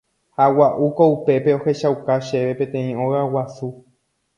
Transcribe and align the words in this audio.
Ha 0.37 0.45
gua'úko 0.55 1.03
upépe 1.15 1.49
ohechauka 1.59 2.13
chéve 2.31 2.53
peteĩ 2.59 2.91
óga 3.05 3.21
guasu. 3.33 3.67